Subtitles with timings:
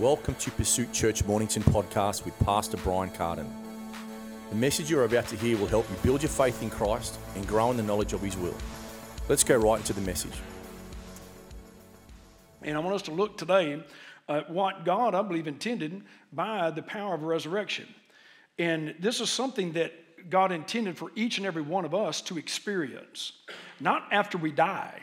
[0.00, 3.46] Welcome to Pursuit Church Mornington podcast with Pastor Brian Carden.
[4.48, 7.46] The message you're about to hear will help you build your faith in Christ and
[7.46, 8.54] grow in the knowledge of His will.
[9.28, 10.32] Let's go right into the message.
[12.62, 13.84] And I want us to look today
[14.26, 16.00] at what God, I believe, intended
[16.32, 17.86] by the power of resurrection.
[18.58, 22.38] And this is something that God intended for each and every one of us to
[22.38, 23.32] experience,
[23.80, 24.98] not after we die,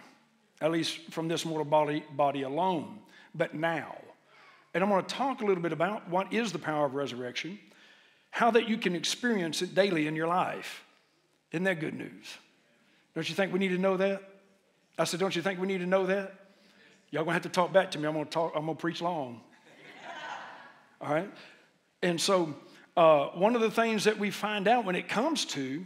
[0.60, 2.98] at least from this mortal body, body alone,
[3.36, 3.96] but now.
[4.74, 7.60] And I'm going to talk a little bit about what is the power of resurrection,
[8.32, 10.84] how that you can experience it daily in your life.
[11.52, 12.38] Isn't that good news?
[13.16, 14.22] Don't you think we need to know that?
[15.00, 16.34] I said, Don't you think we need to know that?
[17.10, 18.08] Y'all gonna have to talk back to me.
[18.08, 19.42] I'm gonna talk, I'm gonna preach long.
[21.02, 21.32] All right?
[22.02, 22.54] And so
[22.96, 25.86] uh, one of the things that we find out when it comes to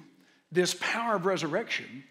[0.52, 2.03] this power of resurrection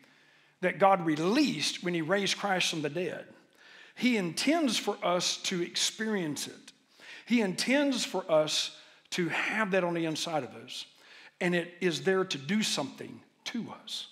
[0.60, 3.26] that God released when He raised Christ from the dead,
[3.94, 6.72] He intends for us to experience it.
[7.26, 8.76] He intends for us
[9.10, 10.86] to have that on the inside of us,
[11.40, 14.06] and it is there to do something to us.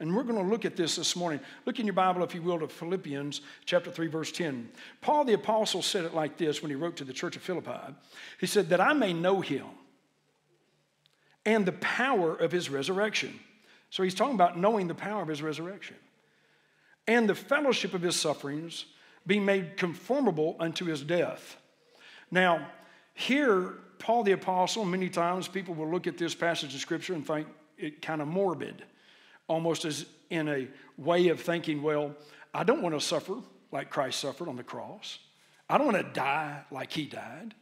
[0.00, 1.40] And we're going to look at this this morning.
[1.66, 4.68] Look in your Bible, if you will, to Philippians chapter 3, verse 10.
[5.00, 7.94] Paul the Apostle said it like this when he wrote to the church of Philippi.
[8.40, 9.66] He said, That I may know him
[11.46, 13.38] and the power of his resurrection.
[13.90, 15.96] So he's talking about knowing the power of his resurrection
[17.06, 18.86] and the fellowship of his sufferings,
[19.26, 21.56] being made conformable unto his death.
[22.30, 22.68] Now,
[23.14, 27.26] here, Paul the Apostle, many times people will look at this passage of Scripture and
[27.26, 27.46] think
[27.78, 28.84] it kind of morbid
[29.48, 32.14] almost as in a way of thinking, well,
[32.52, 33.36] I don't want to suffer
[33.72, 35.18] like Christ suffered on the cross.
[35.68, 37.54] I don't want to die like he died.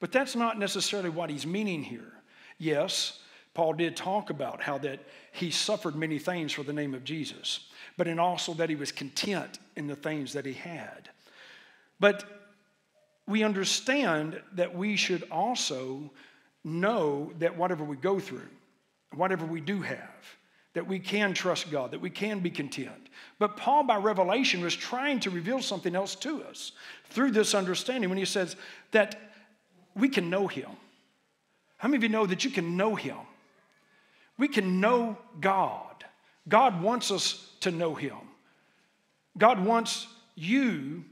[0.00, 2.12] But that's not necessarily what he's meaning here.
[2.58, 3.20] Yes,
[3.54, 5.00] Paul did talk about how that
[5.32, 7.67] he suffered many things for the name of Jesus,
[7.98, 11.10] but in also that he was content in the things that he had.
[12.00, 12.24] But
[13.26, 16.10] we understand that we should also
[16.64, 18.48] know that whatever we go through,
[19.14, 20.36] whatever we do have,
[20.74, 23.08] that we can trust God, that we can be content.
[23.38, 26.72] But Paul, by revelation, was trying to reveal something else to us
[27.10, 28.54] through this understanding when he says
[28.92, 29.20] that
[29.96, 30.70] we can know Him.
[31.78, 33.16] How many of you know that you can know Him?
[34.38, 36.04] We can know God.
[36.48, 38.16] God wants us to know Him.
[39.36, 41.04] God wants you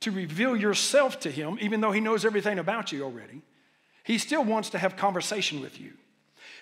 [0.00, 3.42] to reveal yourself to Him, even though He knows everything about you already.
[4.04, 5.92] He still wants to have conversation with you.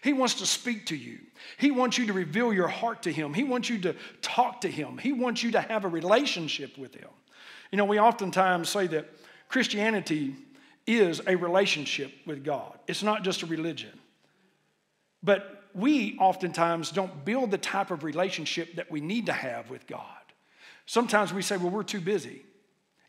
[0.03, 1.19] He wants to speak to you.
[1.59, 3.35] He wants you to reveal your heart to Him.
[3.35, 4.99] He wants you to talk to Him.
[4.99, 7.09] He wants you to have a relationship with Him.
[7.71, 9.09] You know, we oftentimes say that
[9.49, 10.35] Christianity
[10.87, 13.99] is a relationship with God, it's not just a religion.
[15.23, 19.87] But we oftentimes don't build the type of relationship that we need to have with
[19.87, 20.07] God.
[20.87, 22.45] Sometimes we say, well, we're too busy.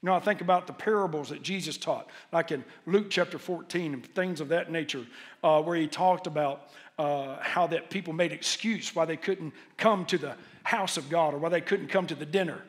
[0.01, 3.93] You know, I think about the parables that Jesus taught, like in Luke chapter 14
[3.93, 5.05] and things of that nature,
[5.43, 6.67] uh, where he talked about
[6.99, 11.33] uh, how that people made excuse why they couldn't come to the house of God
[11.33, 12.61] or why they couldn't come to the dinner,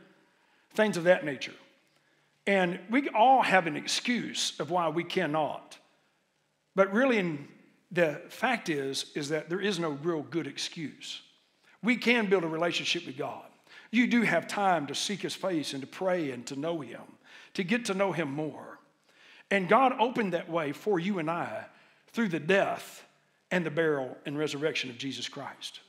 [0.75, 1.55] things of that nature.
[2.47, 5.79] And we all have an excuse of why we cannot.
[6.75, 7.49] But really, in,
[7.91, 11.23] the fact is, is that there is no real good excuse.
[11.83, 13.45] We can build a relationship with God.
[13.91, 17.03] You do have time to seek His face and to pray and to know Him,
[17.55, 18.79] to get to know Him more.
[19.51, 21.67] And God opened that way for you and I
[22.09, 23.05] through the death
[23.51, 25.81] and the burial and resurrection of Jesus Christ.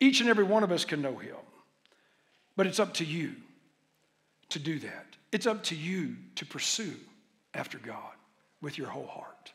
[0.00, 1.36] Each and every one of us can know him,
[2.56, 3.34] but it's up to you
[4.50, 5.06] to do that.
[5.32, 6.94] It's up to you to pursue
[7.52, 8.12] after God
[8.60, 9.52] with your whole heart.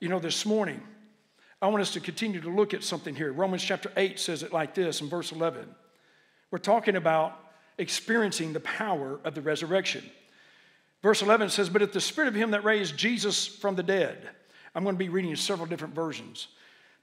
[0.00, 0.80] You know, this morning,
[1.60, 3.32] I want us to continue to look at something here.
[3.32, 5.68] Romans chapter 8 says it like this in verse 11.
[6.50, 7.38] We're talking about
[7.76, 10.02] experiencing the power of the resurrection.
[11.02, 14.30] Verse 11 says, But if the spirit of him that raised Jesus from the dead,
[14.74, 16.48] I'm going to be reading several different versions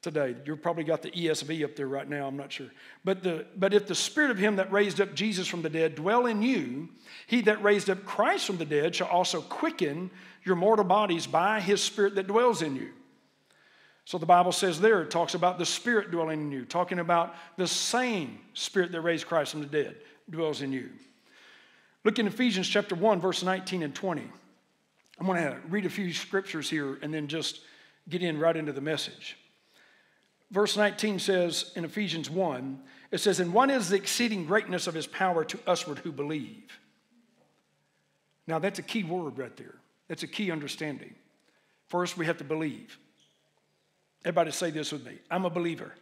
[0.07, 0.35] today.
[0.45, 2.67] You've probably got the ESV up there right now, I'm not sure.
[3.03, 5.95] But, the, but if the spirit of him that raised up Jesus from the dead
[5.95, 6.87] dwell in you,
[7.27, 10.09] he that raised up Christ from the dead shall also quicken
[10.45, 12.89] your mortal bodies by his spirit that dwells in you.
[14.05, 17.35] So the Bible says there, it talks about the spirit dwelling in you, talking about
[17.57, 19.97] the same spirit that raised Christ from the dead
[20.29, 20.89] dwells in you.
[22.05, 24.23] Look in Ephesians chapter 1, verse 19 and 20.
[25.19, 27.59] I'm going to read a few scriptures here and then just
[28.07, 29.35] get in right into the message.
[30.51, 32.79] Verse 19 says in Ephesians 1,
[33.11, 36.79] it says, And one is the exceeding greatness of his power to usward who believe.
[38.45, 39.75] Now, that's a key word right there.
[40.07, 41.13] That's a key understanding.
[41.87, 42.97] First, we have to believe.
[44.23, 45.93] Everybody say this with me I'm a believer.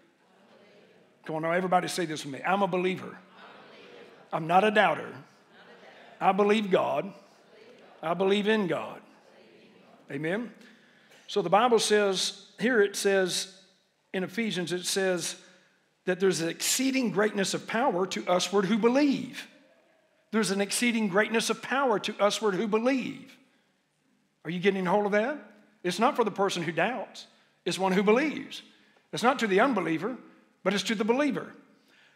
[1.26, 2.42] Come on, now, everybody say this with me.
[2.46, 3.18] I'm a believer.
[4.32, 5.12] I'm not a doubter.
[6.22, 7.12] I believe God.
[8.02, 9.02] I believe in God.
[10.12, 10.52] Amen?
[11.28, 13.55] So the Bible says, here it says
[14.16, 15.36] in Ephesians, it says
[16.06, 19.46] that there's an exceeding greatness of power to usward who believe.
[20.32, 23.38] There's an exceeding greatness of power to usward who believe.
[24.46, 25.38] Are you getting hold of that?
[25.84, 27.28] It's not for the person who doubts,
[27.66, 28.62] it's one who believes.
[29.12, 30.16] It's not to the unbeliever,
[30.64, 31.52] but it's to the believer.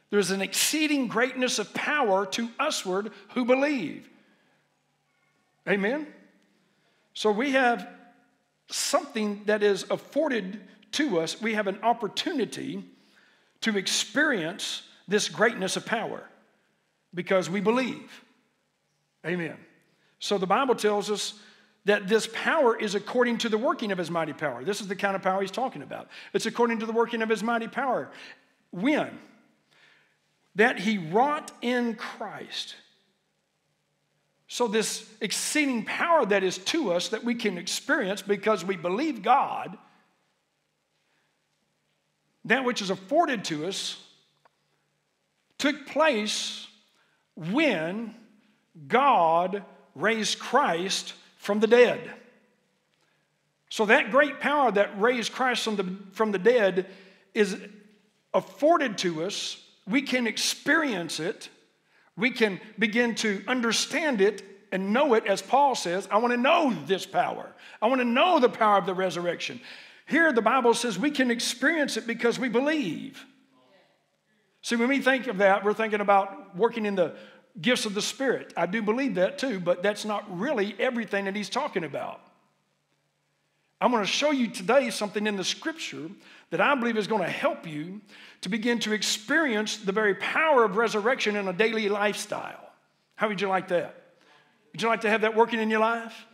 [0.10, 4.10] There's an exceeding greatness of power to usward who believe.
[5.68, 6.08] Amen?
[7.14, 7.88] So we have
[8.70, 10.62] something that is afforded
[10.94, 11.42] to us.
[11.42, 12.84] We have an opportunity
[13.62, 16.24] to experience this greatness of power
[17.14, 18.24] because we believe.
[19.26, 19.58] Amen.
[20.20, 21.34] So the Bible tells us
[21.86, 24.64] that this power is according to the working of his mighty power.
[24.64, 26.10] This is the kind of power he's talking about.
[26.34, 28.12] It's according to the working of his mighty power.
[28.72, 29.18] When?
[30.56, 32.76] That he wrought in Christ.
[34.48, 39.22] So, this exceeding power that is to us that we can experience because we believe
[39.22, 39.78] God,
[42.50, 43.98] that which is afforded to us,
[45.58, 46.68] took place
[47.36, 48.16] when
[48.88, 49.64] God
[49.96, 52.12] raised Christ from the dead.
[53.70, 56.88] So, that great power that raised Christ from the, from the dead
[57.34, 57.56] is
[58.34, 59.64] afforded to us.
[59.88, 61.50] We can experience it.
[62.18, 66.08] We can begin to understand it and know it, as Paul says.
[66.12, 67.52] I want to know this power.
[67.82, 69.62] I want to know the power of the resurrection.
[70.10, 73.24] Here, the Bible says we can experience it because we believe.
[74.64, 77.16] See, when we think of that, we're thinking about working in the
[77.62, 78.52] gifts of the Spirit.
[78.58, 82.22] I do believe that too, but that's not really everything that he's talking about.
[83.80, 86.10] I'm going to show you today something in the scripture
[86.50, 88.02] that I believe is going to help you
[88.42, 92.68] to begin to experience the very power of resurrection in a daily lifestyle.
[93.16, 93.96] How would you like that?
[94.72, 96.26] Would you like to have that working in your life?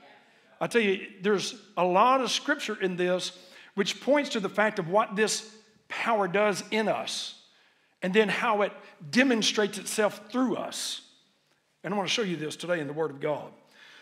[0.61, 3.37] I tell you, there's a lot of scripture in this
[3.75, 5.49] which points to the fact of what this
[5.87, 7.35] power does in us
[8.01, 8.71] and then how it
[9.11, 11.01] demonstrates itself through us.
[11.83, 13.51] And I want to show you this today in the Word of God.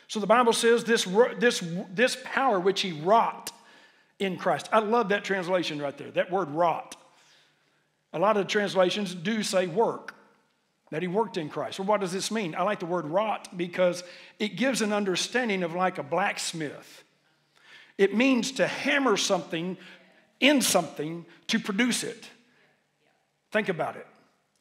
[0.08, 1.08] So the Bible says this,
[1.40, 3.52] this, this power which he wrought
[4.20, 4.70] in Christ.
[4.72, 6.96] I love that translation right there, that word wrought.
[8.14, 10.14] A lot of translations do say work,
[10.92, 11.80] that he worked in Christ.
[11.80, 12.54] Well, what does this mean?
[12.56, 14.04] I like the word wrought because
[14.38, 17.03] it gives an understanding of like a blacksmith.
[17.98, 19.78] It means to hammer something
[20.40, 22.30] in something to produce it.
[23.52, 24.08] Think about it.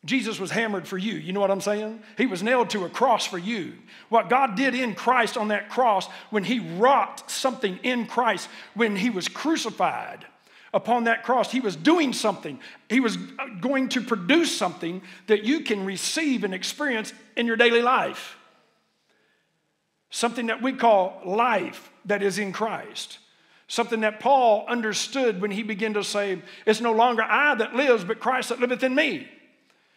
[0.05, 1.14] Jesus was hammered for you.
[1.14, 2.02] You know what I'm saying?
[2.19, 3.75] He was nailed to a cross for you.
[4.08, 8.96] What God did in Christ on that cross, when He wrought something in Christ, when
[8.96, 10.26] He was crucified
[10.75, 12.58] upon that cross, He was doing something.
[12.88, 13.17] He was
[13.61, 18.37] going to produce something that you can receive and experience in your daily life.
[20.11, 23.19] Something that we call life that is in Christ.
[23.72, 28.04] Something that Paul understood when he began to say, It's no longer I that lives,
[28.04, 29.26] but Christ that liveth in me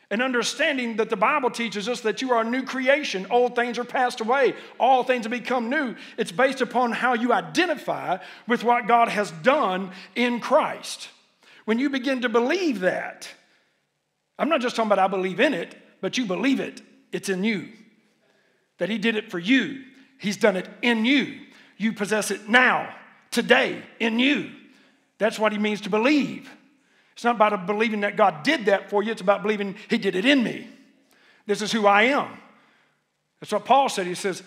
[0.09, 3.27] and understanding that the Bible teaches us that you are a new creation.
[3.29, 5.93] Old things are passed away, all things have become new.
[6.17, 11.09] It's based upon how you identify with what God has done in Christ.
[11.65, 13.29] When you begin to believe that,
[14.39, 16.81] I'm not just talking about I believe in it, but you believe it,
[17.11, 17.67] it's in you.
[18.77, 19.83] That He did it for you,
[20.17, 21.41] He's done it in you.
[21.75, 22.95] You possess it now,
[23.35, 24.49] today, in you.
[25.19, 26.49] That's what He means to believe.
[27.13, 30.15] It's not about believing that God did that for you, it's about believing He did
[30.15, 30.67] it in me.
[31.45, 32.29] This is who I am.
[33.39, 34.07] That's what Paul said.
[34.07, 34.41] He says,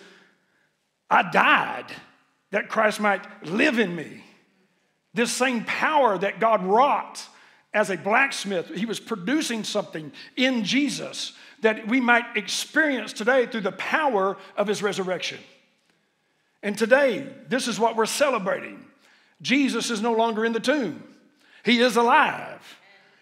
[1.09, 1.85] I died
[2.51, 4.23] that Christ might live in me.
[5.13, 7.25] This same power that God wrought
[7.73, 13.61] as a blacksmith, He was producing something in Jesus that we might experience today through
[13.61, 15.39] the power of His resurrection.
[16.61, 18.85] And today, this is what we're celebrating.
[19.41, 21.03] Jesus is no longer in the tomb.
[21.63, 22.61] He is alive.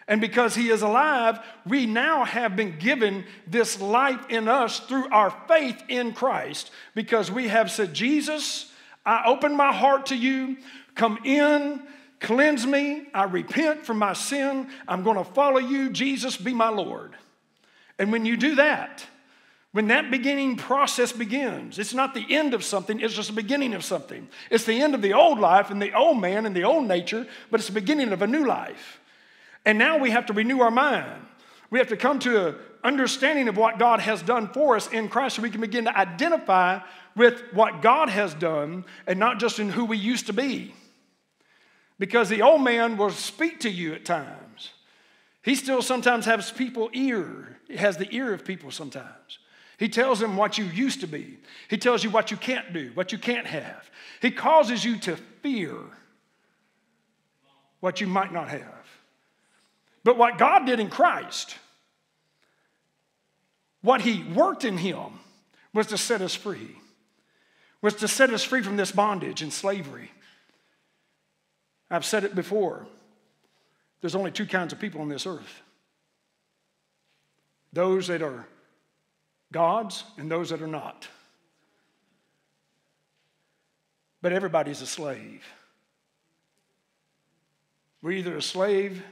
[0.07, 5.09] And because He is alive, we now have been given this life in us through
[5.09, 8.71] our faith in Christ because we have said, Jesus,
[9.05, 10.57] I open my heart to you.
[10.95, 11.81] Come in,
[12.19, 13.07] cleanse me.
[13.13, 14.69] I repent from my sin.
[14.87, 15.89] I'm going to follow you.
[15.89, 17.15] Jesus, be my Lord.
[17.99, 19.05] And when you do that,
[19.77, 23.75] when that beginning process begins, it's not the end of something, it's just the beginning
[23.75, 24.27] of something.
[24.49, 27.27] It's the end of the old life and the old man and the old nature,
[27.51, 28.99] but it's the beginning of a new life.
[29.65, 31.21] And now we have to renew our mind.
[31.69, 35.09] We have to come to an understanding of what God has done for us in
[35.09, 36.79] Christ so we can begin to identify
[37.15, 40.73] with what God has done and not just in who we used to be.
[41.99, 44.71] Because the old man will speak to you at times.
[45.43, 49.37] He still sometimes has people ear, he has the ear of people sometimes.
[49.77, 51.37] He tells them what you used to be.
[51.69, 53.89] He tells you what you can't do, what you can't have.
[54.21, 55.75] He causes you to fear
[57.79, 58.87] what you might not have.
[60.03, 61.55] But what God did in Christ,
[63.81, 65.19] what He worked in Him,
[65.73, 66.75] was to set us free,
[67.81, 70.11] was to set us free from this bondage and slavery.
[71.91, 72.87] I've said it before
[74.01, 75.61] there's only two kinds of people on this earth
[77.73, 78.47] those that are
[79.51, 81.07] God's and those that are not.
[84.21, 85.45] But everybody's a slave.
[88.01, 89.03] We're either a slave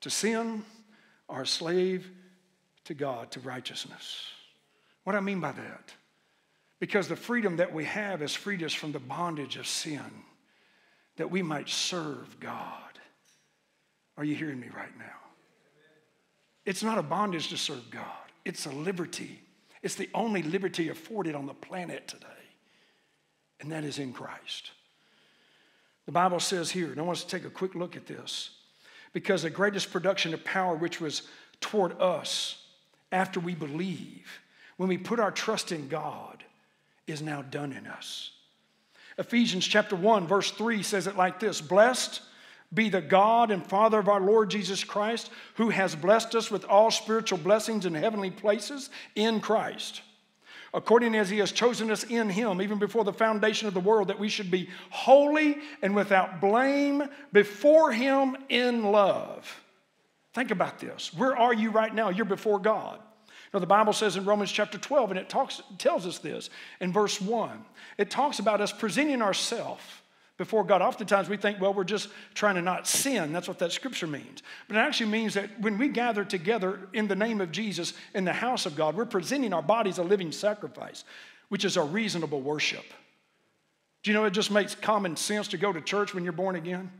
[0.00, 0.64] to sin
[1.28, 2.10] or a slave
[2.84, 4.28] to God, to righteousness.
[5.04, 5.92] What do I mean by that?
[6.80, 10.02] Because the freedom that we have has freed us from the bondage of sin,
[11.16, 12.80] that we might serve God.
[14.16, 15.04] Are you hearing me right now?
[16.64, 18.02] It's not a bondage to serve God,
[18.44, 19.40] it's a liberty.
[19.84, 22.26] It's the only liberty afforded on the planet today,
[23.60, 24.70] and that is in Christ.
[26.06, 28.48] The Bible says here, and I want us to take a quick look at this,
[29.12, 31.28] because the greatest production of power which was
[31.60, 32.64] toward us
[33.12, 34.26] after we believe,
[34.78, 36.42] when we put our trust in God,
[37.06, 38.30] is now done in us.
[39.18, 42.22] Ephesians chapter 1, verse 3 says it like this Blessed
[42.74, 46.64] be the God and Father of our Lord Jesus Christ, who has blessed us with
[46.64, 50.02] all spiritual blessings in heavenly places in Christ,
[50.72, 54.08] according as he has chosen us in him, even before the foundation of the world,
[54.08, 57.02] that we should be holy and without blame
[57.32, 59.62] before him in love.
[60.32, 61.14] Think about this.
[61.14, 62.08] Where are you right now?
[62.08, 62.98] You're before God.
[63.52, 66.50] Now, the Bible says in Romans chapter 12, and it talks, tells us this
[66.80, 67.64] in verse 1.
[67.98, 69.80] It talks about us presenting ourselves
[70.36, 70.82] before God.
[70.82, 73.32] Oftentimes we think, well, we're just trying to not sin.
[73.32, 74.42] That's what that scripture means.
[74.66, 78.24] But it actually means that when we gather together in the name of Jesus in
[78.24, 81.04] the house of God, we're presenting our bodies a living sacrifice,
[81.48, 82.84] which is a reasonable worship.
[84.02, 86.56] Do you know it just makes common sense to go to church when you're born
[86.56, 86.90] again?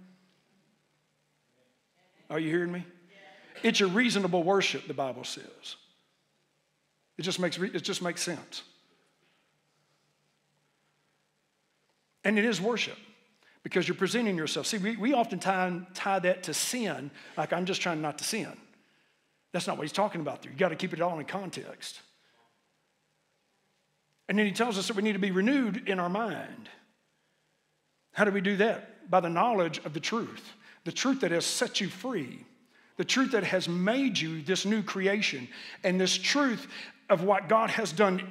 [2.30, 2.84] Are you hearing me?
[3.62, 5.76] It's a reasonable worship, the Bible says.
[7.16, 8.62] It just makes, it just makes sense.
[12.24, 12.96] And it is worship
[13.64, 14.66] because you're presenting yourself.
[14.66, 18.24] See, we, we often tie, tie that to sin, like I'm just trying not to
[18.24, 18.52] sin.
[19.52, 20.52] That's not what he's talking about there.
[20.52, 22.00] You got to keep it all in context.
[24.28, 26.68] And then he tells us that we need to be renewed in our mind.
[28.12, 29.10] How do we do that?
[29.10, 30.52] By the knowledge of the truth,
[30.84, 32.44] the truth that has set you free,
[32.96, 35.48] the truth that has made you this new creation,
[35.82, 36.66] and this truth
[37.10, 38.28] of what God has done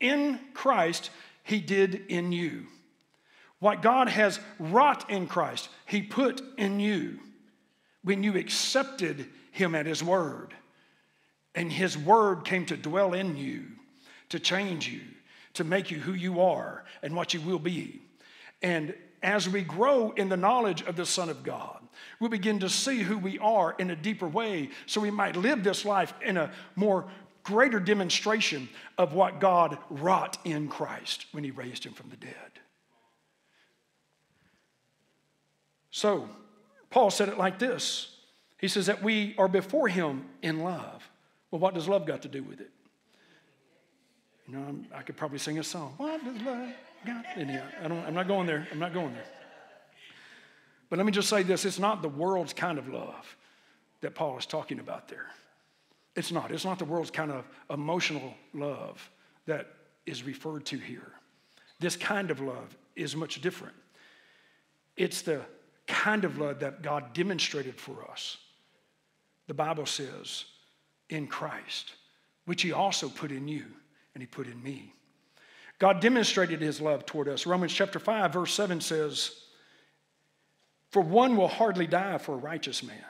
[0.00, 1.10] in Christ,
[1.42, 2.66] he did in you.
[3.64, 7.18] What God has wrought in Christ, He put in you
[8.02, 10.52] when you accepted Him at His word.
[11.54, 13.64] And His word came to dwell in you,
[14.28, 15.00] to change you,
[15.54, 18.02] to make you who you are and what you will be.
[18.60, 18.92] And
[19.22, 21.80] as we grow in the knowledge of the Son of God,
[22.20, 25.64] we begin to see who we are in a deeper way so we might live
[25.64, 27.06] this life in a more
[27.44, 28.68] greater demonstration
[28.98, 32.60] of what God wrought in Christ when He raised Him from the dead.
[35.94, 36.28] So,
[36.90, 38.08] Paul said it like this
[38.58, 41.08] He says that we are before Him in love.
[41.52, 42.72] Well, what does love got to do with it?
[44.48, 45.94] You know, I'm, i could probably sing a song.
[45.98, 46.70] What does love
[47.06, 47.24] got?
[47.38, 47.44] I
[47.86, 48.66] don't, I'm not going there.
[48.72, 49.24] I'm not going there.
[50.90, 53.36] But let me just say this it's not the world's kind of love
[54.00, 55.26] that Paul is talking about there.
[56.16, 56.50] It's not.
[56.50, 59.08] It's not the world's kind of emotional love
[59.46, 59.68] that
[60.06, 61.12] is referred to here.
[61.78, 63.76] This kind of love is much different.
[64.96, 65.42] It's the
[65.86, 68.38] kind of love that God demonstrated for us.
[69.46, 70.46] The Bible says,
[71.10, 71.92] in Christ,
[72.46, 73.64] which He also put in you
[74.14, 74.92] and He put in me.
[75.78, 77.46] God demonstrated His love toward us.
[77.46, 79.32] Romans chapter 5, verse 7 says,
[80.90, 83.04] For one will hardly die for a righteous man,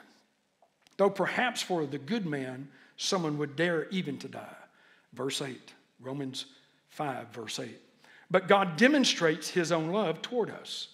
[0.97, 2.67] though perhaps for the good man
[2.97, 4.55] someone would dare even to die.
[5.13, 6.45] Verse 8, Romans
[6.89, 7.69] 5, verse 8.
[8.29, 10.89] But God demonstrates His own love toward us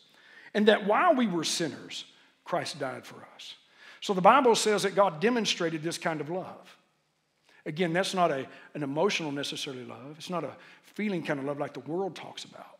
[0.53, 2.05] and that while we were sinners,
[2.43, 3.55] Christ died for us.
[4.01, 6.77] So the Bible says that God demonstrated this kind of love.
[7.65, 10.15] Again, that's not a, an emotional necessarily love.
[10.17, 12.79] It's not a feeling kind of love like the world talks about.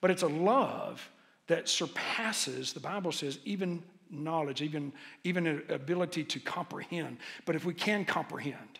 [0.00, 1.08] But it's a love
[1.48, 4.92] that surpasses, the Bible says, even knowledge, even,
[5.24, 7.18] even an ability to comprehend.
[7.44, 8.78] But if we can comprehend,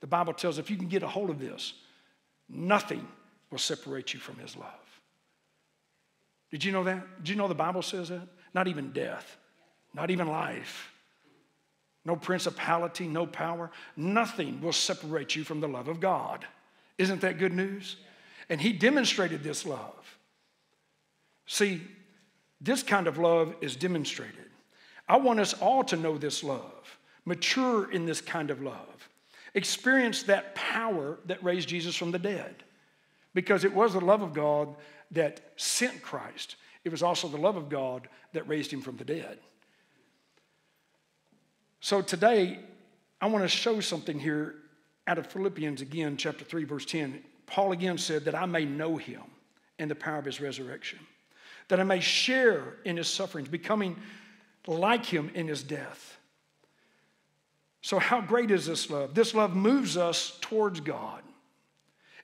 [0.00, 1.74] the Bible tells us if you can get a hold of this,
[2.48, 3.06] nothing
[3.50, 4.79] will separate you from his love.
[6.50, 7.18] Did you know that?
[7.18, 8.26] Did you know the Bible says that?
[8.52, 9.36] Not even death,
[9.94, 10.92] not even life,
[12.04, 16.44] no principality, no power, nothing will separate you from the love of God
[17.00, 17.96] Isn't that good news?
[18.50, 20.18] And he demonstrated this love.
[21.46, 21.80] See,
[22.60, 24.50] this kind of love is demonstrated.
[25.08, 29.08] I want us all to know this love, mature in this kind of love,
[29.54, 32.54] experience that power that raised Jesus from the dead.
[33.32, 34.74] Because it was the love of God
[35.10, 39.04] that sent Christ, it was also the love of God that raised him from the
[39.04, 39.38] dead.
[41.80, 42.60] So today,
[43.20, 44.56] I want to show something here
[45.06, 47.22] out of Philippians again, chapter 3, verse 10.
[47.46, 49.22] Paul again said that I may know him
[49.78, 50.98] and the power of his resurrection,
[51.68, 53.96] that I may share in his sufferings, becoming
[54.66, 56.18] like him in his death.
[57.82, 59.14] So, how great is this love?
[59.14, 61.22] This love moves us towards God.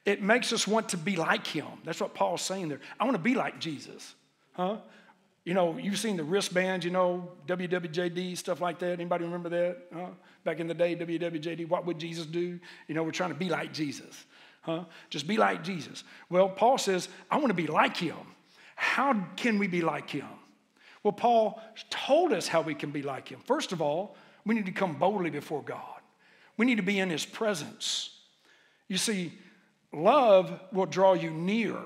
[0.06, 1.66] It makes us want to be like him.
[1.84, 2.80] That's what Paul's saying there.
[2.98, 4.14] I want to be like Jesus.
[4.52, 4.76] Huh?
[5.44, 8.92] You know, you've seen the wristbands, you know, WWJD, stuff like that.
[8.92, 9.78] Anybody remember that?
[9.92, 10.10] Huh?
[10.44, 12.58] Back in the day, WWJD, what would Jesus do?
[12.86, 14.25] You know, we're trying to be like Jesus.
[14.62, 14.84] Huh?
[15.10, 16.04] Just be like Jesus.
[16.30, 18.16] Well, Paul says, I want to be like him.
[18.76, 20.26] How can we be like him?
[21.02, 21.60] Well, Paul
[21.90, 23.40] told us how we can be like him.
[23.44, 26.00] First of all, we need to come boldly before God.
[26.56, 28.10] We need to be in his presence.
[28.88, 29.32] You see,
[29.96, 31.76] love will draw you near.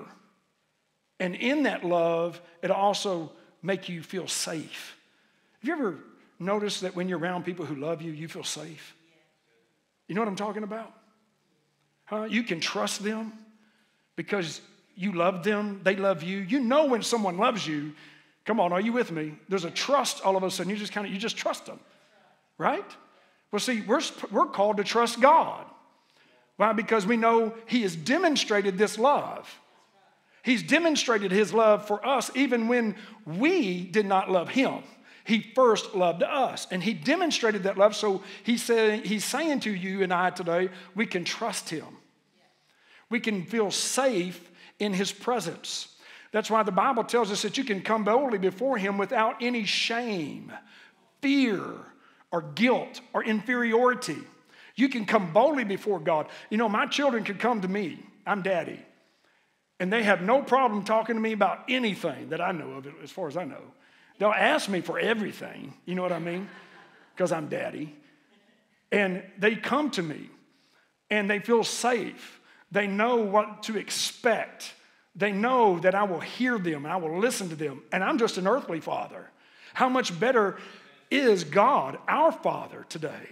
[1.19, 4.97] And in that love, it also make you feel safe.
[5.59, 5.99] Have you ever
[6.39, 8.95] noticed that when you're around people who love you, you feel safe?
[10.07, 10.93] You know what I'm talking about?
[12.05, 12.23] Huh?
[12.23, 13.33] You can trust them
[14.15, 14.61] because
[14.95, 16.39] you love them, they love you.
[16.39, 17.93] You know when someone loves you,
[18.45, 19.33] come on, are you with me?
[19.47, 20.69] There's a trust all of a sudden.
[20.69, 21.79] You just kind of you just trust them.
[22.57, 22.85] Right?
[23.51, 24.01] Well, see, we're,
[24.31, 25.65] we're called to trust God.
[26.57, 26.73] Why?
[26.73, 29.49] Because we know He has demonstrated this love.
[30.43, 34.83] He's demonstrated His love for us even when we did not love Him.
[35.23, 37.95] He first loved us, and He demonstrated that love.
[37.95, 41.85] So he said, He's saying to you and I today, we can trust Him.
[43.09, 45.89] We can feel safe in His presence.
[46.31, 49.65] That's why the Bible tells us that you can come boldly before Him without any
[49.65, 50.51] shame,
[51.21, 51.61] fear,
[52.31, 54.17] or guilt, or inferiority.
[54.75, 56.27] You can come boldly before God.
[56.49, 57.99] You know, my children can come to me.
[58.25, 58.79] I'm daddy.
[59.79, 63.11] And they have no problem talking to me about anything that I know of, as
[63.11, 63.63] far as I know.
[64.19, 65.73] They'll ask me for everything.
[65.85, 66.47] You know what I mean?
[67.15, 67.95] Because I'm daddy.
[68.91, 70.29] And they come to me
[71.09, 72.39] and they feel safe.
[72.71, 74.73] They know what to expect.
[75.15, 77.81] They know that I will hear them and I will listen to them.
[77.91, 79.29] And I'm just an earthly father.
[79.73, 80.57] How much better
[81.09, 83.27] is God, our Father, today?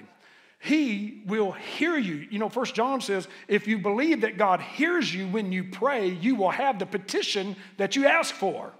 [0.59, 2.27] He will hear you.
[2.29, 6.09] You know, First John says, if you believe that God hears you when you pray,
[6.09, 8.73] you will have the petition that you ask for.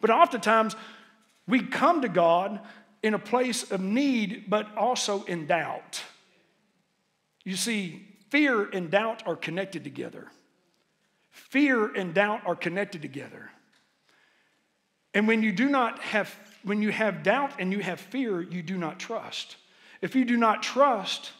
[0.00, 0.76] But oftentimes,
[1.48, 2.60] we come to God
[3.02, 6.00] in a place of need, but also in doubt.
[7.44, 10.28] You see, fear and doubt are connected together.
[11.32, 13.50] Fear and doubt are connected together.
[15.12, 18.62] And when you do not have, when you have doubt and you have fear, you
[18.62, 19.56] do not trust.
[20.00, 21.32] If you do not trust,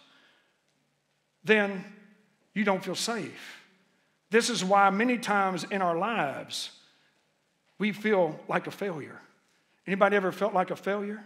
[1.44, 1.84] then
[2.54, 3.62] you don't feel safe.
[4.30, 6.70] This is why many times in our lives
[7.78, 9.18] we feel like a failure.
[9.86, 11.24] Anybody ever felt like a failure?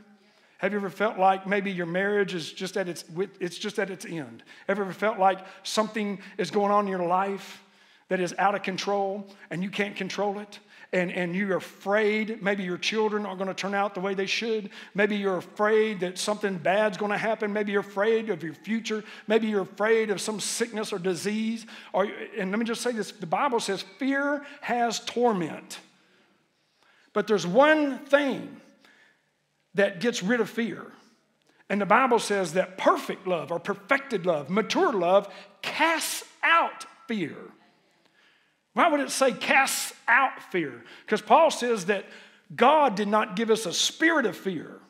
[0.59, 3.05] Have you ever felt like maybe your marriage is just at its
[3.41, 4.43] it's just at its end?
[4.69, 7.63] Have you ever felt like something is going on in your life
[8.09, 10.61] that is out of control and you can't control it?
[10.95, 14.27] And, and you're afraid maybe your children aren't going to turn out the way they
[14.27, 14.71] should.
[14.95, 17.53] Maybe you're afraid that something bad's going to happen.
[17.53, 19.03] Maybe you're afraid of your future.
[19.27, 21.67] Maybe you're afraid of some sickness or disease.
[21.93, 25.81] Or, and let me just say this the Bible says fear has torment.
[27.13, 28.61] But there's one thing
[29.75, 30.93] that gets rid of fear.
[31.69, 35.29] And the Bible says that perfect love or perfected love, mature love,
[35.61, 37.35] casts out fear.
[38.75, 40.85] Why would it say casts out fear?
[41.07, 42.05] Because Paul says that
[42.55, 44.81] God did not give us a spirit of fear.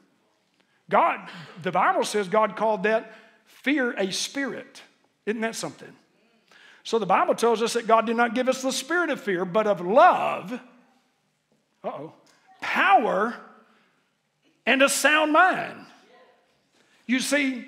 [0.90, 1.28] God,
[1.62, 3.12] the Bible says God called that
[3.46, 4.82] fear a spirit.
[5.26, 5.92] Isn't that something?
[6.82, 9.44] So the Bible tells us that God did not give us the spirit of fear,
[9.46, 10.52] but of love,
[11.82, 12.12] uh-oh,
[12.60, 13.34] power,
[14.66, 15.78] and a sound mind.
[17.06, 17.66] You see,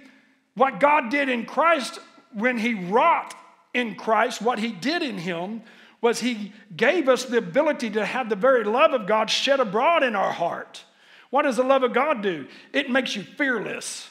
[0.54, 1.98] what God did in Christ
[2.32, 3.34] when He wrought
[3.72, 5.62] in Christ, what He did in Him
[6.00, 10.02] was he gave us the ability to have the very love of God shed abroad
[10.02, 10.84] in our heart.
[11.30, 12.46] What does the love of God do?
[12.72, 14.10] It makes you fearless.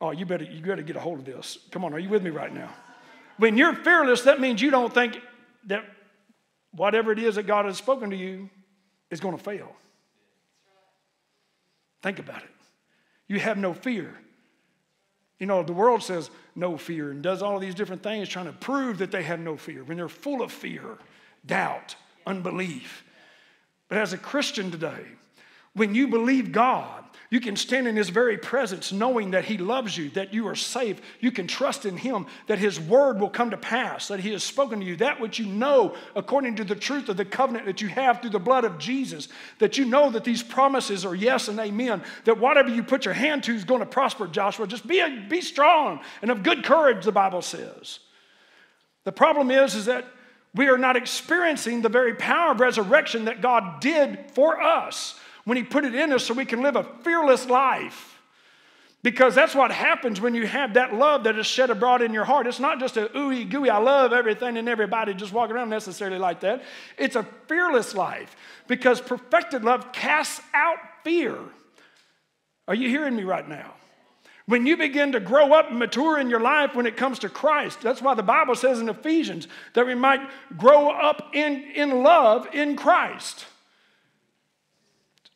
[0.00, 1.58] Oh, you better, you better get a hold of this.
[1.70, 2.70] Come on, are you with me right now?
[3.36, 5.20] When you're fearless, that means you don't think
[5.66, 5.84] that
[6.72, 8.50] whatever it is that God has spoken to you
[9.10, 9.74] is going to fail.
[12.02, 12.50] Think about it.
[13.26, 14.14] You have no fear.
[15.38, 18.52] You know, the world says no fear and does all these different things trying to
[18.52, 20.98] prove that they have no fear when they're full of fear,
[21.46, 21.94] doubt,
[22.26, 23.04] unbelief.
[23.88, 25.04] But as a Christian today,
[25.74, 29.96] when you believe God, you can stand in His very presence knowing that He loves
[29.96, 31.00] you, that you are safe.
[31.20, 34.42] You can trust in Him, that His word will come to pass, that He has
[34.42, 37.82] spoken to you, that which you know according to the truth of the covenant that
[37.82, 41.48] you have through the blood of Jesus, that you know that these promises are yes
[41.48, 44.66] and amen, that whatever you put your hand to is going to prosper, Joshua.
[44.66, 47.98] Just be, a, be strong and of good courage, the Bible says.
[49.04, 50.06] The problem is, is that
[50.54, 55.56] we are not experiencing the very power of resurrection that God did for us when
[55.56, 58.20] He put it in us so we can live a fearless life.
[59.02, 62.26] Because that's what happens when you have that love that is shed abroad in your
[62.26, 62.46] heart.
[62.46, 66.18] It's not just a ooey gooey, I love everything and everybody just walking around necessarily
[66.18, 66.64] like that.
[66.98, 71.38] It's a fearless life because perfected love casts out fear.
[72.66, 73.72] Are you hearing me right now?
[74.44, 77.30] When you begin to grow up and mature in your life when it comes to
[77.30, 80.20] Christ, that's why the Bible says in Ephesians that we might
[80.58, 83.46] grow up in, in love in Christ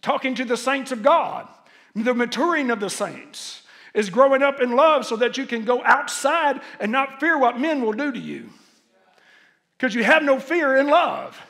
[0.03, 1.49] talking to the saints of God.
[1.95, 3.63] The maturing of the saints
[3.95, 7.61] is growing up in love so that you can go outside and not fear what
[7.61, 8.51] men will do to you.
[9.77, 11.41] Because you have no fear in love.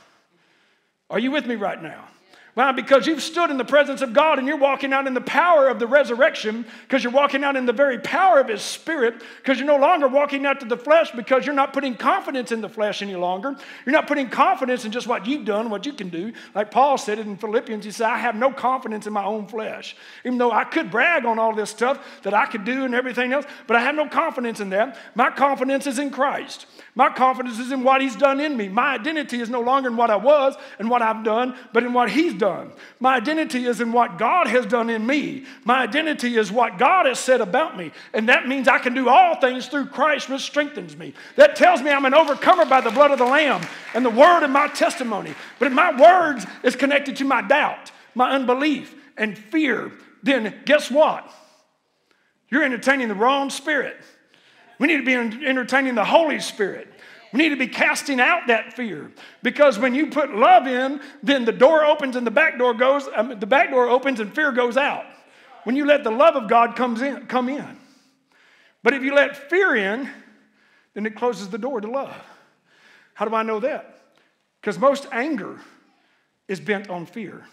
[1.11, 2.09] Are you with me right now?
[2.55, 2.71] Why?
[2.73, 5.69] Because you've stood in the presence of God and you're walking out in the power
[5.69, 9.59] of the resurrection, because you're walking out in the very power of His Spirit, because
[9.59, 12.69] you're no longer walking out to the flesh because you're not putting confidence in the
[12.69, 13.57] flesh any longer.
[13.87, 16.35] You're not putting confidence in just what you've done, what you can do.
[16.55, 19.47] Like Paul said it in Philippians, he said, I have no confidence in my own
[19.47, 19.97] flesh.
[20.23, 23.33] Even though I could brag on all this stuff that I could do and everything
[23.33, 24.99] else, but I have no confidence in that.
[25.15, 26.67] My confidence is in Christ.
[26.95, 28.69] My confidence is in what He's done in me.
[28.69, 31.95] My identity is no longer in what I was and what I've done, but in
[31.95, 32.41] what He's done.
[33.00, 35.44] My identity is in what God has done in me.
[35.64, 37.92] My identity is what God has said about me.
[38.12, 41.14] And that means I can do all things through Christ, which strengthens me.
[41.37, 43.62] That tells me I'm an overcomer by the blood of the Lamb
[43.94, 45.35] and the word of my testimony.
[45.59, 50.90] But if my words is connected to my doubt, my unbelief, and fear, then guess
[50.90, 51.31] what?
[52.50, 53.96] You're entertaining the wrong spirit.
[54.78, 55.14] We need to be
[55.46, 56.91] entertaining the Holy Spirit.
[57.33, 59.11] We need to be casting out that fear
[59.42, 63.09] because when you put love in, then the door opens and the back door goes.
[63.14, 65.05] Um, the back door opens and fear goes out.
[65.64, 67.79] When you let the love of God comes in, come in.
[68.83, 70.11] But if you let fear in,
[70.92, 72.14] then it closes the door to love.
[73.14, 74.01] How do I know that?
[74.61, 75.61] Because most anger
[76.49, 77.45] is bent on fear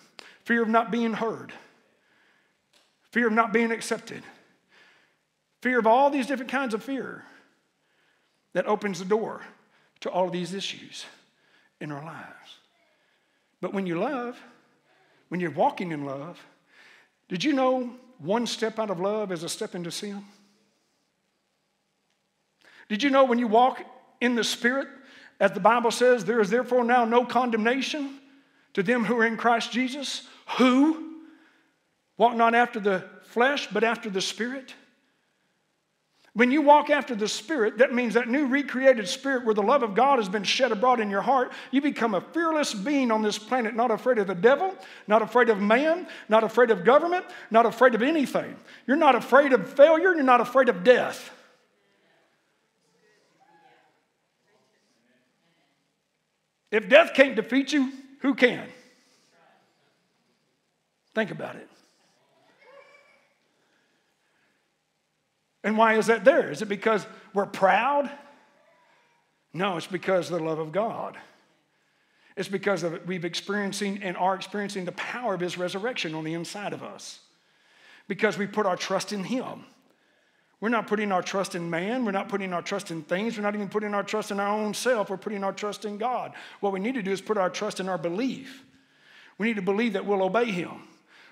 [0.43, 1.53] fear of not being heard,
[3.11, 4.23] fear of not being accepted,
[5.61, 7.23] fear of all these different kinds of fear
[8.53, 9.43] that opens the door
[10.01, 11.05] to all of these issues
[11.81, 12.57] in our lives.
[13.61, 14.39] But when you love,
[15.29, 16.39] when you're walking in love,
[17.27, 20.23] did you know one step out of love is a step into sin?
[22.87, 23.81] Did you know when you walk
[24.19, 24.87] in the Spirit,
[25.39, 28.19] as the Bible says, there is therefore now no condemnation
[28.73, 31.21] to them who are in Christ Jesus, who
[32.17, 34.73] walk not after the flesh, but after the Spirit?
[36.39, 39.83] When you walk after the Spirit, that means that new recreated spirit where the love
[39.83, 43.21] of God has been shed abroad in your heart, you become a fearless being on
[43.21, 44.73] this planet, not afraid of the devil,
[45.05, 48.55] not afraid of man, not afraid of government, not afraid of anything.
[48.87, 51.29] You're not afraid of failure, you're not afraid of death.
[56.71, 58.65] If death can't defeat you, who can?
[61.13, 61.67] Think about it.
[65.63, 66.51] And why is that there?
[66.51, 68.09] Is it because we're proud?
[69.53, 71.17] No, it's because of the love of God.
[72.37, 76.33] It's because of we've experiencing and are experiencing the power of his resurrection on the
[76.33, 77.19] inside of us.
[78.07, 79.65] Because we put our trust in him.
[80.61, 82.05] We're not putting our trust in man.
[82.05, 83.37] We're not putting our trust in things.
[83.37, 85.09] We're not even putting our trust in our own self.
[85.09, 86.33] We're putting our trust in God.
[86.59, 88.63] What we need to do is put our trust in our belief.
[89.37, 90.87] We need to believe that we'll obey him.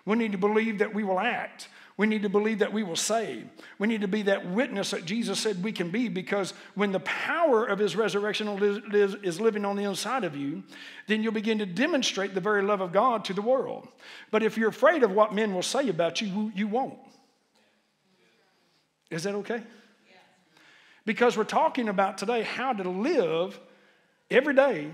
[0.06, 1.68] We need to believe that we will act.
[1.98, 3.48] We need to believe that we will save.
[3.80, 7.00] We need to be that witness that Jesus said we can be because when the
[7.00, 8.48] power of his resurrection
[8.94, 10.64] is living on the inside of you,
[11.08, 13.88] then you'll begin to demonstrate the very love of God to the world.
[14.30, 17.00] But if you're afraid of what men will say about you, you won't.
[19.10, 19.64] Is that okay?
[21.04, 23.60] Because we're talking about today how to live
[24.30, 24.92] every day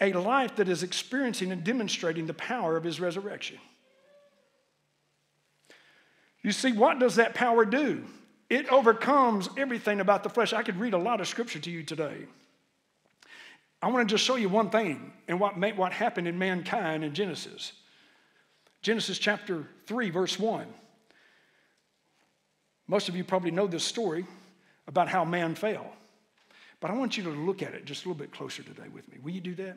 [0.00, 3.58] a life that is experiencing and demonstrating the power of his resurrection.
[6.46, 8.04] You see, what does that power do?
[8.48, 10.52] It overcomes everything about the flesh.
[10.52, 12.18] I could read a lot of scripture to you today.
[13.82, 17.14] I want to just show you one thing and what, what happened in mankind in
[17.14, 17.72] Genesis.
[18.80, 20.68] Genesis chapter 3, verse 1.
[22.86, 24.24] Most of you probably know this story
[24.86, 25.96] about how man fell.
[26.78, 29.10] But I want you to look at it just a little bit closer today with
[29.10, 29.18] me.
[29.20, 29.76] Will you do that?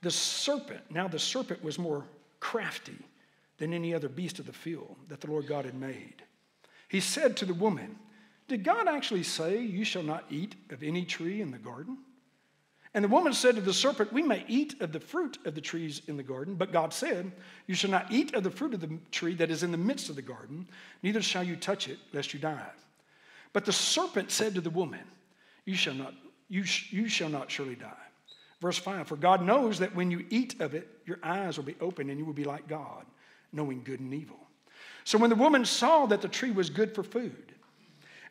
[0.00, 2.06] The serpent, now the serpent was more
[2.40, 2.96] crafty
[3.62, 6.24] than any other beast of the field that the Lord God had made.
[6.88, 7.94] He said to the woman,
[8.48, 11.98] Did God actually say, You shall not eat of any tree in the garden?
[12.92, 15.60] And the woman said to the serpent, We may eat of the fruit of the
[15.60, 17.30] trees in the garden, but God said,
[17.68, 20.10] You shall not eat of the fruit of the tree that is in the midst
[20.10, 20.66] of the garden,
[21.04, 22.66] neither shall you touch it, lest you die.
[23.52, 25.04] But the serpent said to the woman,
[25.66, 26.14] You shall not,
[26.48, 27.92] you, sh- you shall not surely die.
[28.60, 31.76] Verse 5 For God knows that when you eat of it, your eyes will be
[31.80, 33.06] open and you will be like God,
[33.52, 34.38] knowing good and evil.
[35.04, 37.54] So when the woman saw that the tree was good for food,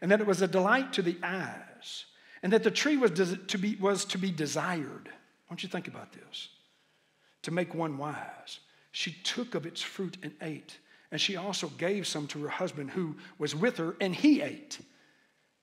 [0.02, 2.06] and that it was a delight to the eyes,
[2.44, 3.12] and that the tree was
[3.48, 5.10] to be, was to be desired.
[5.50, 6.50] Want you think about this.
[7.44, 8.60] To make one wise,
[8.92, 10.78] she took of its fruit and ate,
[11.12, 14.80] and she also gave some to her husband who was with her, and he ate.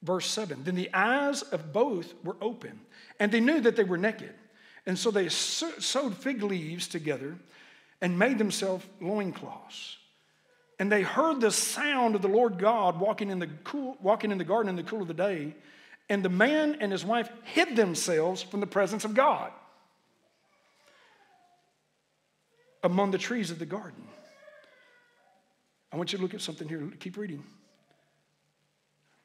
[0.03, 2.81] Verse 7 Then the eyes of both were open,
[3.18, 4.35] and they knew that they were naked.
[4.87, 7.37] And so they sewed fig leaves together
[8.00, 9.96] and made themselves loincloths.
[10.78, 14.38] And they heard the sound of the Lord God walking in the, cool, walking in
[14.38, 15.54] the garden in the cool of the day.
[16.08, 19.50] And the man and his wife hid themselves from the presence of God
[22.82, 24.06] among the trees of the garden.
[25.92, 26.90] I want you to look at something here.
[27.00, 27.44] Keep reading.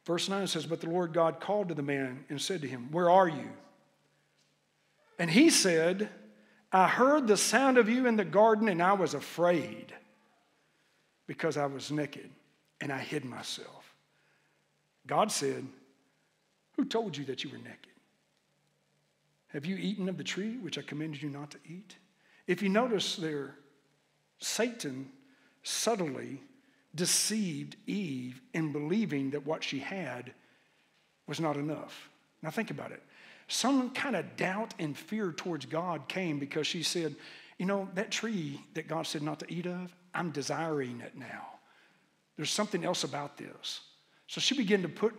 [0.05, 2.89] Verse 9 says, But the Lord God called to the man and said to him,
[2.91, 3.49] Where are you?
[5.19, 6.09] And he said,
[6.73, 9.93] I heard the sound of you in the garden, and I was afraid
[11.27, 12.29] because I was naked
[12.81, 13.93] and I hid myself.
[15.05, 15.65] God said,
[16.75, 17.77] who told you that you were naked?
[19.49, 21.95] Have you eaten of the tree which I commanded you not to eat?
[22.47, 23.55] If you notice there,
[24.39, 25.11] Satan
[25.61, 26.41] subtly
[26.95, 30.33] deceived Eve in believing that what she had
[31.27, 32.09] was not enough.
[32.41, 33.03] Now think about it.
[33.47, 37.15] Some kind of doubt and fear towards God came because she said,
[37.57, 41.47] You know, that tree that God said not to eat of, I'm desiring it now.
[42.37, 43.81] There's something else about this.
[44.27, 45.13] So she began to put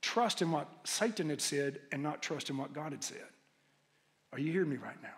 [0.00, 3.24] trust in what Satan had said and not trust in what God had said.
[4.32, 5.08] Are you hearing me right now?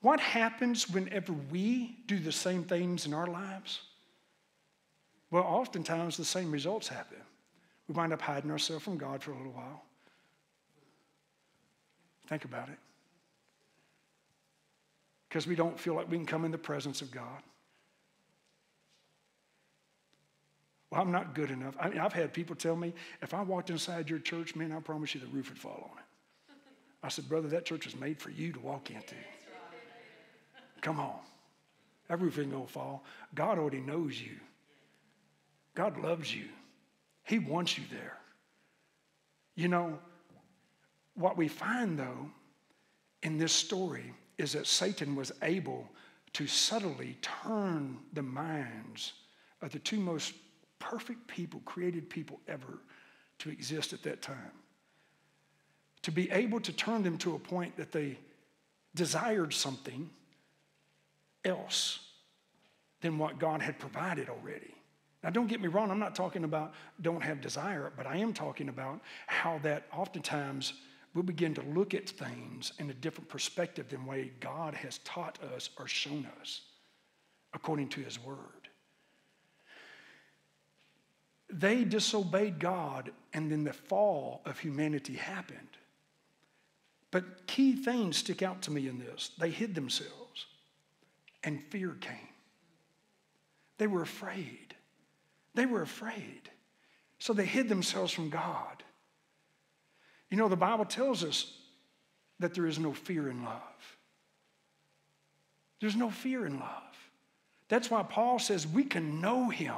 [0.00, 3.80] What happens whenever we do the same things in our lives?
[5.30, 7.18] Well, oftentimes the same results happen.
[7.88, 9.82] We wind up hiding ourselves from God for a little while.
[12.28, 12.78] Think about it.
[15.28, 17.42] Because we don't feel like we can come in the presence of God.
[20.90, 21.74] Well, I'm not good enough.
[21.78, 24.80] I mean, I've had people tell me, if I walked inside your church, man, I
[24.80, 26.04] promise you the roof would fall on it.
[27.02, 29.14] I said, brother, that church was made for you to walk into.
[30.80, 31.18] Come on.
[32.08, 33.04] That roof ain't to fall.
[33.34, 34.36] God already knows you.
[35.74, 36.46] God loves you.
[37.24, 38.16] He wants you there.
[39.54, 39.98] You know,
[41.18, 42.30] what we find, though,
[43.22, 45.88] in this story is that Satan was able
[46.34, 49.14] to subtly turn the minds
[49.60, 50.34] of the two most
[50.78, 52.78] perfect people, created people ever
[53.40, 54.52] to exist at that time.
[56.02, 58.18] To be able to turn them to a point that they
[58.94, 60.08] desired something
[61.44, 62.00] else
[63.00, 64.74] than what God had provided already.
[65.24, 68.32] Now, don't get me wrong, I'm not talking about don't have desire, but I am
[68.32, 70.74] talking about how that oftentimes
[71.14, 75.38] we'll begin to look at things in a different perspective than way God has taught
[75.54, 76.62] us or shown us
[77.54, 78.36] according to his word.
[81.50, 85.58] They disobeyed God, and then the fall of humanity happened.
[87.10, 89.30] But key things stick out to me in this.
[89.38, 90.46] They hid themselves,
[91.42, 92.28] and fear came.
[93.78, 94.74] They were afraid.
[95.54, 96.50] They were afraid.
[97.18, 98.82] So they hid themselves from God.
[100.30, 101.52] You know, the Bible tells us
[102.38, 103.98] that there is no fear in love.
[105.80, 106.82] There's no fear in love.
[107.68, 109.74] That's why Paul says we can know him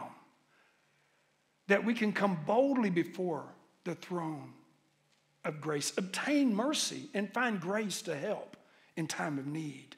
[1.69, 3.45] that we can come boldly before
[3.85, 4.53] the throne
[5.45, 8.57] of grace, obtain mercy, and find grace to help
[8.97, 9.97] in time of need.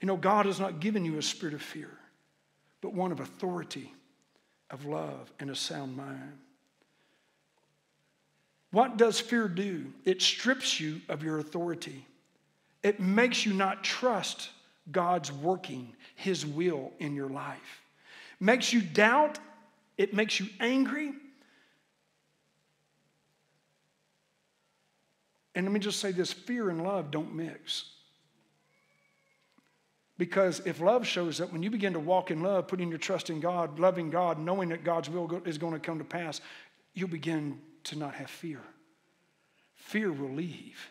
[0.00, 1.90] You know, God has not given you a spirit of fear,
[2.80, 3.92] but one of authority,
[4.70, 6.38] of love, and a sound mind.
[8.70, 9.92] What does fear do?
[10.04, 12.06] It strips you of your authority.
[12.82, 14.50] It makes you not trust
[14.92, 17.82] God's working, His will in your life.
[18.40, 19.38] Makes you doubt
[19.96, 21.12] it makes you angry.
[25.54, 27.90] And let me just say this fear and love don't mix.
[30.18, 33.28] Because if love shows up, when you begin to walk in love, putting your trust
[33.28, 36.40] in God, loving God, knowing that God's will is going to come to pass,
[36.94, 38.60] you'll begin to not have fear.
[39.74, 40.90] Fear will leave.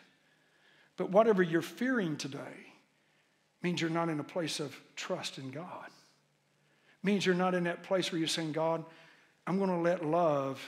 [0.96, 2.72] But whatever you're fearing today
[3.62, 5.88] means you're not in a place of trust in God.
[7.02, 8.84] Means you're not in that place where you're saying, God,
[9.46, 10.60] I'm going to let love,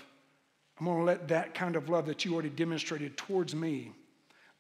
[0.79, 3.93] I'm going to let that kind of love that you already demonstrated towards me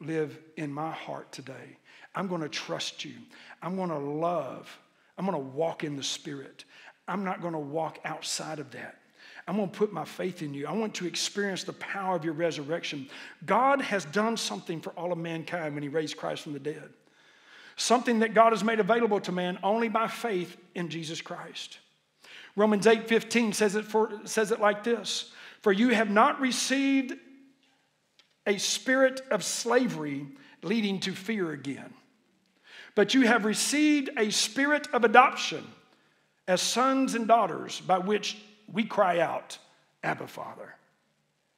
[0.00, 1.78] live in my heart today.
[2.14, 3.14] I'm going to trust you.
[3.62, 4.78] I'm going to love.
[5.16, 6.64] I'm going to walk in the Spirit.
[7.06, 8.99] I'm not going to walk outside of that.
[9.50, 10.68] I'm going to put my faith in you.
[10.68, 13.08] I want to experience the power of your resurrection.
[13.46, 16.88] God has done something for all of mankind when He raised Christ from the dead.
[17.74, 21.80] Something that God has made available to man only by faith in Jesus Christ.
[22.54, 25.32] Romans 8 15 says it, for, says it like this
[25.62, 27.14] For you have not received
[28.46, 30.28] a spirit of slavery
[30.62, 31.92] leading to fear again,
[32.94, 35.66] but you have received a spirit of adoption
[36.46, 38.36] as sons and daughters by which
[38.72, 39.58] we cry out,
[40.02, 40.74] Abba, Father.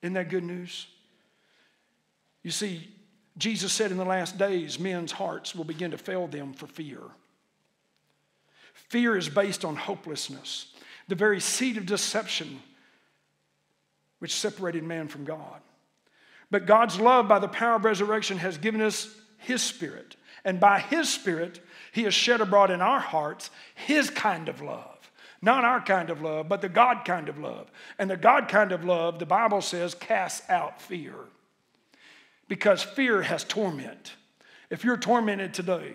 [0.03, 0.87] Isn't that good news?
[2.43, 2.89] You see,
[3.39, 7.01] Jesus said in the last days, men's hearts will begin to fail them for fear.
[8.73, 10.73] Fear is based on hopelessness,
[11.09, 12.61] the very seed of deception
[14.19, 15.61] which separated man from God.
[16.51, 20.17] But God's love, by the power of resurrection, has given us His Spirit.
[20.45, 21.61] And by His Spirit,
[21.93, 24.92] He has shed abroad in our hearts His kind of love.
[25.45, 27.71] Not our kind of love, but the God kind of love.
[27.99, 31.15] And the God kind of love, the Bible says, casts out fear.
[32.47, 34.15] Because fear has torment.
[34.71, 35.95] If you're tormented today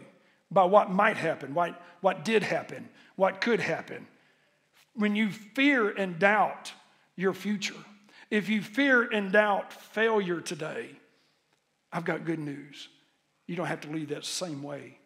[0.52, 4.06] by what might happen, what, what did happen, what could happen,
[4.94, 6.74] when you fear and doubt
[7.16, 7.74] your future,
[8.30, 10.90] if you fear and doubt failure today,
[11.94, 12.90] I've got good news.
[13.46, 14.98] You don't have to leave that same way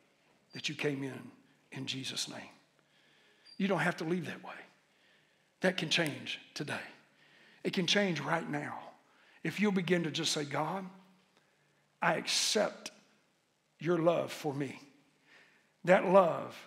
[0.54, 1.32] that you came in
[1.72, 2.50] in Jesus' name.
[3.62, 4.56] You don't have to leave that way.
[5.60, 6.88] That can change today.
[7.64, 8.80] It can change right now.
[9.44, 10.84] If you'll begin to just say, God,
[12.02, 12.90] I accept
[13.78, 14.82] your love for me.
[15.86, 16.58] That love,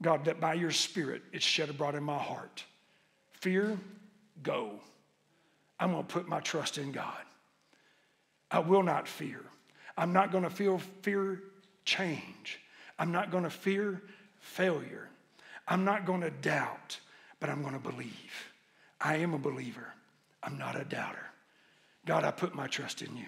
[0.00, 2.62] God, that by your spirit it's shed abroad in my heart.
[3.32, 3.76] Fear,
[4.44, 4.78] go.
[5.80, 7.24] I'm going to put my trust in God.
[8.52, 9.40] I will not fear.
[9.98, 11.42] I'm not going to feel fear
[11.84, 12.60] change.
[13.00, 14.00] I'm not going to fear
[14.38, 15.08] failure.
[15.68, 16.98] I'm not going to doubt,
[17.40, 18.50] but I'm going to believe.
[19.00, 19.92] I am a believer.
[20.42, 21.26] I'm not a doubter.
[22.06, 23.26] God, I put my trust in you.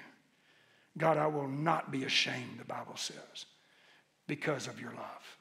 [0.97, 3.47] God, I will not be ashamed, the Bible says,
[4.27, 5.39] because of your love.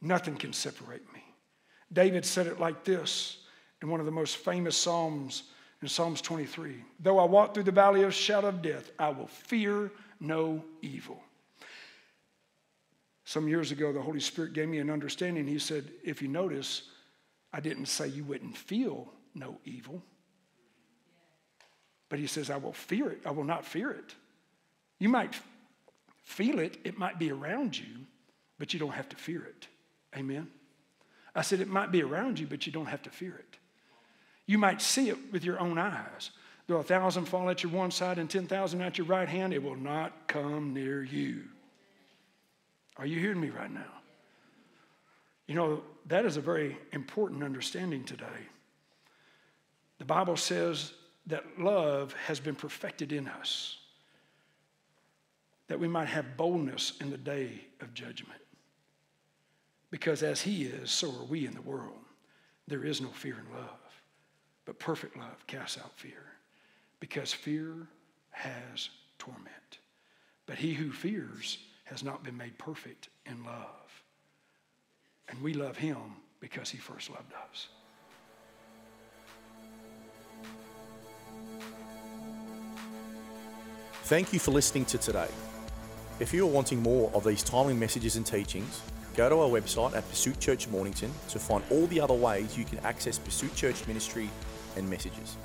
[0.00, 1.22] Nothing can separate me.
[1.92, 3.38] David said it like this
[3.82, 5.44] in one of the most famous Psalms
[5.82, 9.26] in Psalms 23 Though I walk through the valley of shadow of death, I will
[9.26, 11.22] fear no evil.
[13.24, 15.46] Some years ago, the Holy Spirit gave me an understanding.
[15.46, 16.82] He said, If you notice,
[17.52, 20.02] I didn't say you wouldn't feel no evil.
[22.08, 23.22] But he says, I will fear it.
[23.24, 24.14] I will not fear it.
[24.98, 25.34] You might
[26.24, 28.06] feel it, it might be around you,
[28.58, 29.66] but you don't have to fear it.
[30.16, 30.48] Amen?
[31.34, 33.56] I said, It might be around you, but you don't have to fear it.
[34.46, 36.30] You might see it with your own eyes.
[36.66, 39.62] Though a thousand fall at your one side and 10,000 at your right hand, it
[39.62, 41.44] will not come near you.
[42.96, 43.92] Are you hearing me right now?
[45.46, 48.26] You know, that is a very important understanding today.
[49.98, 50.92] The Bible says
[51.26, 53.76] that love has been perfected in us,
[55.68, 58.40] that we might have boldness in the day of judgment.
[59.90, 61.98] Because as He is, so are we in the world.
[62.68, 64.02] There is no fear in love,
[64.64, 66.24] but perfect love casts out fear,
[67.00, 67.88] because fear
[68.30, 69.78] has torment.
[70.46, 71.58] But he who fears
[71.92, 74.02] has not been made perfect in love.
[75.28, 75.98] And we love him
[76.40, 77.68] because he first loved us.
[84.04, 85.28] Thank you for listening to today.
[86.18, 88.80] If you are wanting more of these timely messages and teachings,
[89.14, 92.64] go to our website at Pursuit Church Mornington to find all the other ways you
[92.64, 94.30] can access Pursuit Church ministry
[94.76, 95.36] and messages.